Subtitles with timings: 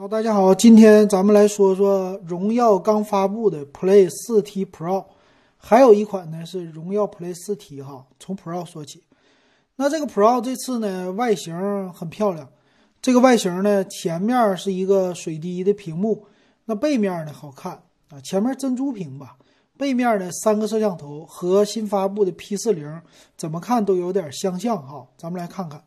[0.00, 5.04] 好，大家好，今天咱们来说说荣耀刚发布的 Play 4T Pro，
[5.58, 8.06] 还有一款呢是荣耀 Play 4T 哈。
[8.18, 9.04] 从 Pro 说起，
[9.76, 12.48] 那这个 Pro 这次呢外形很漂亮，
[13.02, 16.24] 这个外形呢前面是一个水滴的屏幕，
[16.64, 19.36] 那背面呢好看啊，前面珍珠屏吧，
[19.76, 23.02] 背面呢三个摄像头和新发布的 P40
[23.36, 25.06] 怎么看都有点相像哈。
[25.18, 25.84] 咱们来看看。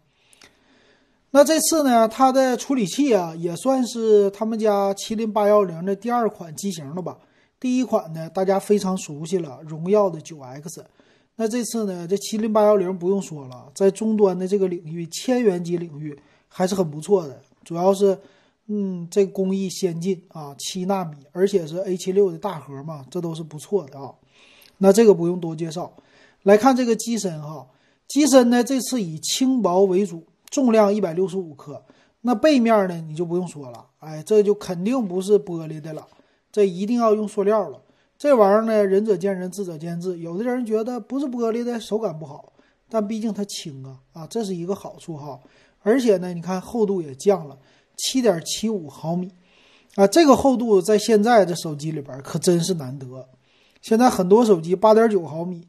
[1.36, 7.18] 那这次呢，它的处理器啊，也算是他们家麒麟八幺零的第二款机型了吧？
[7.60, 10.86] 第一款呢，大家非常熟悉了，荣耀的九 X。
[11.36, 16.16] 那这次呢，这麒麟八幺零不用说了，在终端的这个领域，千元机领域
[16.48, 17.42] 还是很不错的。
[17.64, 18.16] 主要是，
[18.68, 24.14] 嗯，这工艺先进啊，七纳米，而且是 A 七六的大核嘛，这都是不错的啊。
[24.78, 25.92] 那这个不用多介绍，
[26.44, 27.66] 来看这个机身哈，
[28.08, 30.24] 机身呢，这次以轻薄为主。
[30.54, 31.84] 重量一百六十五克，
[32.22, 32.94] 那背面呢？
[33.08, 36.08] 你就不用说了，哎，这就肯定不是玻璃的了，
[36.52, 37.82] 这一定要用塑料了。
[38.20, 40.20] 这玩意儿呢，仁者见仁，智者见智。
[40.20, 42.54] 有的人觉得不是玻璃的，手感不好，
[42.88, 45.40] 但毕竟它轻啊，啊，这是一个好处哈。
[45.82, 47.58] 而且呢，你看厚度也降了
[47.98, 49.34] 七点七五毫米，
[49.96, 53.28] 啊，这个厚度在现在这手机里边可真是难得。
[53.82, 55.68] 现在很多手机八点九毫米，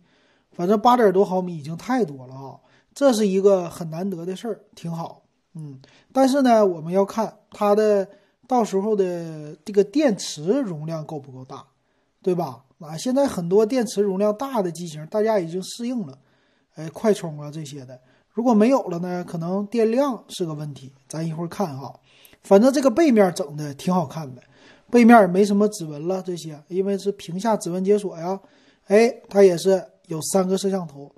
[0.52, 2.60] 反正八点多毫米已经太多了啊。
[2.94, 5.22] 这是一个很难得的事儿，挺好，
[5.54, 5.80] 嗯，
[6.12, 8.08] 但是呢，我们要看它的
[8.46, 11.64] 到时候的这个电池容量够不够大，
[12.22, 12.62] 对吧？
[12.78, 16.16] 啊，现在很多电池容量大的机型，大家已经适应了，
[16.74, 20.92] 哎，快充啊这些的，如果没有了呢，可能电量是个问题。
[21.08, 21.98] 咱一会儿看哈，
[22.42, 24.42] 反正这个背面整的挺好看的，
[24.90, 28.38] 背面没什么指纹了这些，因为是屏下指纹解锁呀，
[28.86, 31.10] 哎，它也是有三个摄像头。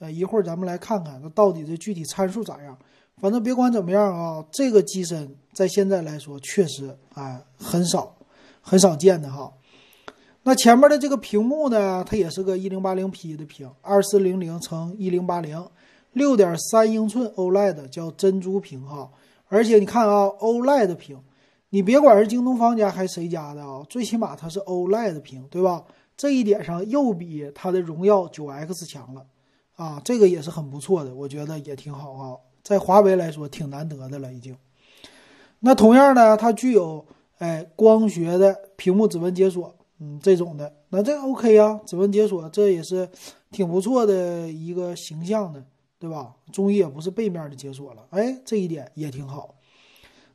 [0.00, 2.76] 呃，一会儿咱们来看看，那到底这具体参数咋样？
[3.20, 8.16] 反正别管怎么样啊，这个机身在现在来说确实啊很少，
[8.62, 9.52] 很少见的哈。
[10.42, 15.62] 那前面的这个屏幕呢，它也是个一零八零 P 的屏，二四零零乘一零八零，
[16.14, 19.10] 六点三英寸 OLED 叫珍珠屏哈。
[19.48, 21.22] 而且你看啊，OLED 屏，
[21.68, 25.84] 你别管是京东方家还是谁家的啊，最起码它是 OLED 屏，对吧？
[26.16, 29.26] 这一点上又比它的荣耀九 X 强了。
[29.80, 34.54] 啊，这个也是很不错的，我觉得也挺好啊，在华为来说挺难得的了已经。
[35.60, 37.02] 那同样呢，它具有
[37.38, 43.08] 哎光学的屏幕指纹解锁，嗯，这种的，那这 OK 啊，指纹解锁这也是
[43.50, 45.64] 挺不错的一个形象的，
[45.98, 46.34] 对吧？
[46.52, 49.54] 终于也不是背面的解锁了，哎，这一点也挺好。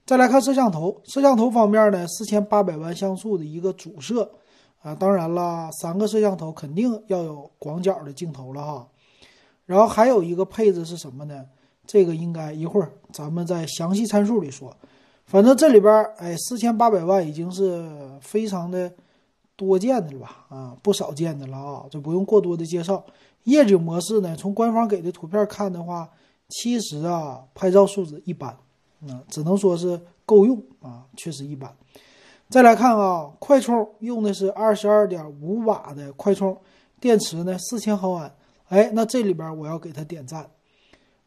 [0.07, 4.31] 再来看摄像头，摄像头方面呢，四千八百万像素的一个主摄
[4.81, 8.88] 啊，当然了，三个摄像头肯定要有广角的镜头了哈。
[9.66, 11.46] 然后还有一个配置是什么呢？
[11.88, 14.76] 这个应该一会儿咱们在详细参数里说。
[15.26, 17.84] 反正这里边，哎，四千八百万已经是
[18.22, 18.92] 非常的
[19.56, 20.46] 多见的了吧？
[20.50, 23.04] 啊，不少见的了啊，就不用过多的介绍。
[23.44, 26.09] 夜景模式呢，从官方给的图片看的话，
[26.50, 28.56] 其实啊，拍照素质一般，
[29.02, 31.72] 嗯，只能说是够用啊，确实一般。
[32.50, 36.56] 再来看啊，快充用的是二十二点五瓦的快充，
[37.00, 38.31] 电池呢四千毫安。
[38.70, 40.50] 哎，那这里边我要给他点赞，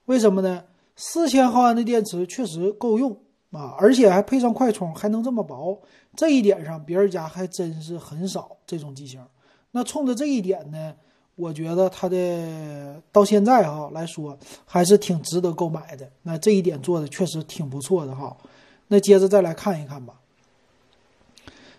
[0.06, 0.64] 为什么呢？
[0.96, 3.16] 四千毫安的电池确实够用
[3.52, 5.80] 啊，而且还配上快充，还能这么薄，
[6.16, 9.24] 这一点上别人家还真是很少这种机型。
[9.70, 10.92] 那冲着这一点呢，
[11.36, 16.10] 我觉得它的到现在哈来说还是挺值得购买的。
[16.22, 18.36] 那这一点做的确实挺不错的哈。
[18.88, 20.14] 那接着再来看一看吧，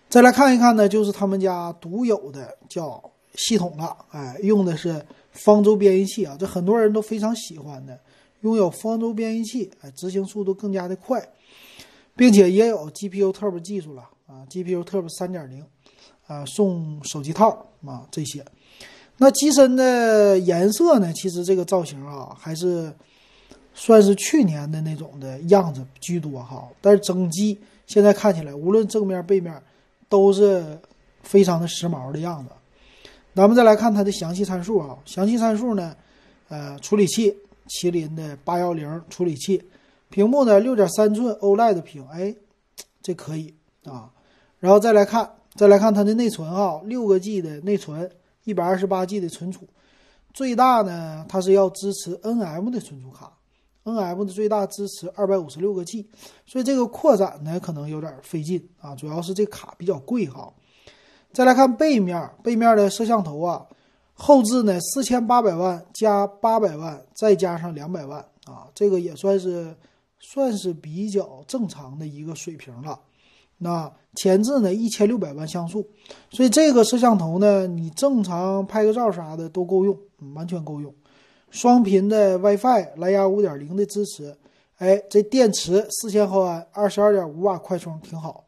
[0.08, 3.02] 再来看一看呢，就是他们家独有的叫
[3.34, 5.04] 系统了，哎，用的是。
[5.32, 7.98] 方舟编译器啊，这很多人都非常喜欢的，
[8.40, 11.26] 拥有方舟编译器，哎，执行速度更加的快，
[12.16, 15.64] 并且也有 GPU Turbo 技术了啊，GPU Turbo 三点零，
[16.26, 18.44] 啊，送手机套啊这些。
[19.16, 21.12] 那机身的颜色呢？
[21.12, 22.90] 其实这个造型啊，还是
[23.74, 26.66] 算是去年的那种的样子居多哈。
[26.80, 29.62] 但是整机现在看起来，无论正面背面，
[30.08, 30.78] 都是
[31.22, 32.50] 非常的时髦的样子。
[33.34, 35.96] 咱们再来看它的详细参数啊，详细参数呢，
[36.48, 37.34] 呃，处理器
[37.68, 39.62] 麒麟的八幺零处理器，
[40.08, 42.34] 屏幕呢六点三寸 OLED 屏，哎，
[43.00, 43.54] 这可以
[43.84, 44.10] 啊。
[44.58, 48.10] 然后再来看，再来看它的内存啊，六个 G 的内存，
[48.44, 49.66] 一百二十八 G 的存储，
[50.34, 53.32] 最大呢它是要支持 NM 的存储卡
[53.84, 56.06] ，NM 的最大支持二百五十六个 G，
[56.44, 60.52] 所以这个扩展呢可能有点费劲啊，主要是这卡比较贵哈。
[61.32, 63.64] 再来看背面，背面的摄像头啊，
[64.14, 69.74] 后置呢四千八百万加八百万，再加上两百万啊，这个也算是
[70.18, 72.98] 算是比较正常的一个水平了。
[73.58, 75.86] 那前置呢一千六百万像素，
[76.30, 79.96] 所以这个摄像头呢，你正常拍个照啥的都够用，
[80.34, 80.92] 完全够用。
[81.50, 84.36] 双频的 WiFi，蓝牙五点零的支持，
[84.78, 88.44] 哎，这电池四千毫安，二十二点五瓦快充挺好。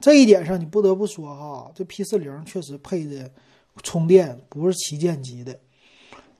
[0.00, 3.30] 这一点上你不得不说哈，这 P 四零确实配的
[3.82, 5.56] 充电不是旗舰级的。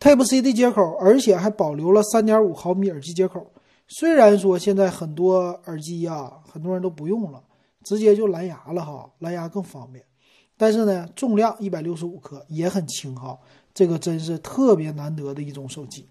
[0.00, 3.52] Type C 的接口，而且还保留了三点五毫米耳机接口。
[3.86, 7.42] 虽然说现在很多耳机呀，很多人都不用了，
[7.84, 10.02] 直接就蓝牙了哈，蓝牙更方便。
[10.56, 13.38] 但是呢，重量一百六十五克，也很轻哈。
[13.74, 16.08] 这个真是特别难得的一种手机。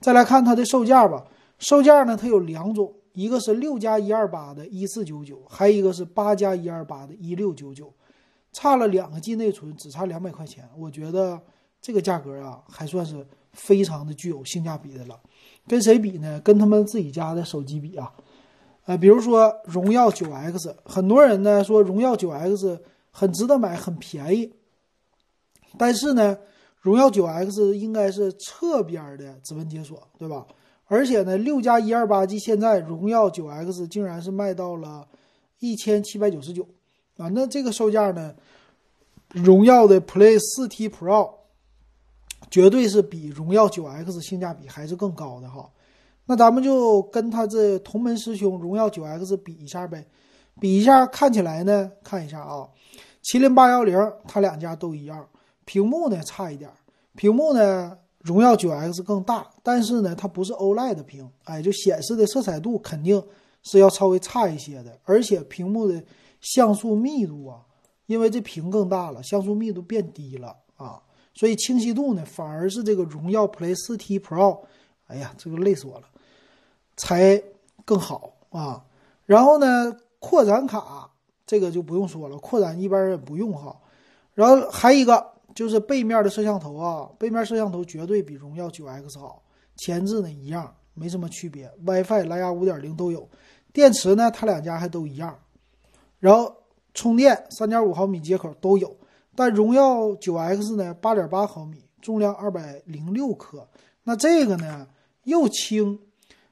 [0.00, 1.24] 再来看它的售价吧，
[1.58, 7.92] 售价呢，它有两种，一个是六加一二八的一四九九，还有一个是八加一二八的一六九九，
[8.52, 10.68] 差了两个 G 内存，只差两百块钱。
[10.76, 11.40] 我觉得
[11.80, 15.18] 这个价格啊，还算是非常的具有性价比的了。
[15.66, 16.40] 跟谁比呢？
[16.42, 18.12] 跟他们自己家的手机比啊，
[18.86, 22.80] 呃，比如说荣耀九 X，很多人呢说荣耀九 X
[23.10, 24.52] 很值得买，很便宜，
[25.76, 26.38] 但是呢。
[26.80, 30.46] 荣耀九 X 应该是侧边的指纹解锁，对吧？
[30.88, 35.06] 而且呢，六加一二八 G 现在荣耀九 X 竟然是卖到了
[35.60, 36.66] 一千七百九十九
[37.18, 37.28] 啊！
[37.28, 38.34] 那这个售价呢，
[39.28, 41.30] 荣耀的 Play 四 T Pro
[42.50, 45.70] 绝对是比荣耀九 X 性价比还是更高的哈。
[46.24, 50.06] 那咱们就跟它这同门师兄荣耀九 X 比一下呗，
[50.58, 52.66] 比一下看起来呢，看一下啊，
[53.24, 53.96] 麒麟八幺零
[54.26, 55.28] 它两家都一样。
[55.66, 56.70] 屏幕呢差一点，
[57.14, 63.22] 屏幕呢荣耀九 X 更大，但是呢它不是 OLED 的屏，哎，就显示的色彩度肯定
[63.62, 66.04] 是要稍微差一些的，而且屏幕的
[66.42, 67.62] 像素密度啊，
[68.04, 71.00] 因为这屏更大了，像素密度变低了啊，
[71.32, 74.60] 所以清晰度呢反而是这个荣耀 Play 四 T Pro，
[75.06, 76.04] 哎呀，这个累死我了，
[76.98, 77.42] 才
[77.86, 78.84] 更好啊。
[79.24, 81.10] 然后呢扩展卡
[81.46, 83.80] 这个就不用说了，扩展一般人也不用哈。
[84.34, 85.37] 然后还一个。
[85.54, 89.42] 就是背面的摄像头啊，背面摄像头绝对比荣耀九 X 好，
[89.76, 93.28] 前置呢一样，没什么区别，WiFi、蓝牙五点零都有，
[93.72, 95.36] 电池呢它两家还都一样，
[96.20, 96.54] 然后
[96.94, 98.94] 充电三点五毫米接口都有，
[99.34, 103.66] 但荣耀九 X 呢八点八毫米，重量二百零六克，
[104.04, 104.86] 那这个呢
[105.24, 105.98] 又轻，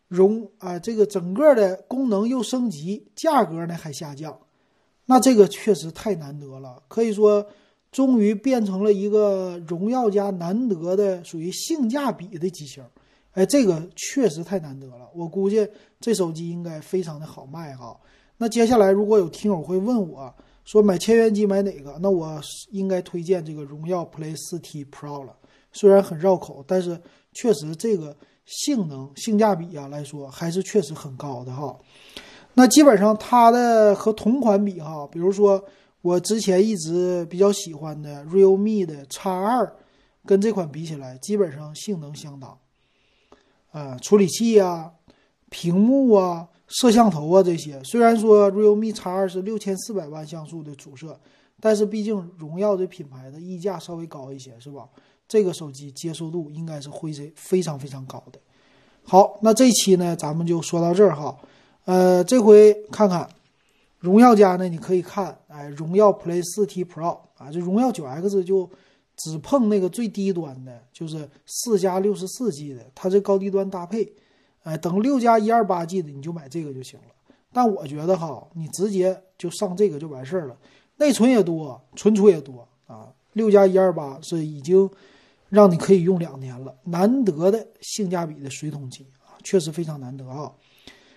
[0.08, 4.40] 容啊这个整个的功能又升级，价格呢还下降，
[5.04, 7.46] 那这个确实太难得了，可以说。
[7.93, 12.85] 终于变成了一个荣耀家难得的属于性价比的机型，
[13.33, 15.09] 哎，这个确实太难得了。
[15.15, 15.67] 我估计
[15.99, 17.99] 这手机应该非常的好卖哈。
[18.37, 20.35] 那接下来如果有听友会问我
[20.65, 22.38] 说买千元机买哪个，那我
[22.71, 25.35] 应该推荐这个荣耀 Play 4T Pro 了。
[25.73, 27.00] 虽然很绕口，但是
[27.32, 31.75] 确实这个性能性价比啊来说还是确实很高的哈。
[32.53, 35.65] 那基本上它的和同款比哈，比如说。
[36.02, 39.75] 我之前一直比较喜欢的 Realme 的 X 二，
[40.25, 42.56] 跟这款比起来，基本上性能相当。
[43.72, 44.93] 呃，处理器啊、
[45.50, 51.19] 屏幕啊、摄像头啊这些，虽然说 Realme X 二是六千四百万像素的主摄，
[51.60, 54.88] 但是毕竟荣耀这品牌的溢价稍微高一些，是吧？
[55.26, 58.38] 这个手机接受度应该是会是非常非常高的。
[59.02, 61.37] 好，那这期呢，咱们就说到这儿哈。
[61.84, 63.28] 呃，这回看看。
[63.98, 68.69] 荣耀家呢，你可以看，哎，荣耀 Play 4T Pro 啊，这荣耀 9X 就
[69.17, 74.12] 只碰那个最低端的，就是四加六十四 G 的，它这高低端搭配，
[74.62, 77.06] 哎，等六加一二八 G 的你就买这个就行了。
[77.53, 80.56] 但我觉得哈，你直接就上这个就完事儿了，
[80.96, 84.88] 内存也多，存储也多啊，六加一二八是已经
[85.48, 90.53] 让你可以用两年了，难得的性价比的水桶机啊，确实非常难得啊。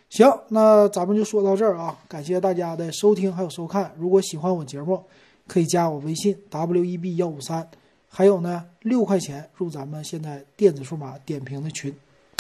[0.10, 1.96] 行，那咱们就说到这儿啊！
[2.08, 3.94] 感谢大家的收听还有收看。
[3.96, 5.04] 如果喜欢我节目，
[5.48, 7.70] 可以加我微信 w e b 幺五三，
[8.08, 11.94] 还有呢六块钱入咱们现在电子数码点评的群。